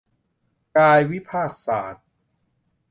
[0.77, 2.05] กายวิภาคศาสตร์